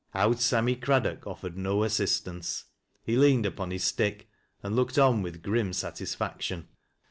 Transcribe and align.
Owd 0.15 0.39
Sammy 0.39 0.75
Craddock 0.77 1.27
offered 1.27 1.55
no 1.59 1.83
assistance; 1.83 2.65
he 3.03 3.17
leaned 3.17 3.45
upon 3.45 3.69
his 3.69 3.83
stick, 3.83 4.27
and 4.63 4.75
looked 4.75 4.97
on 4.97 5.21
with 5.21 5.43
grim 5.43 5.73
satisfaction. 5.73 6.67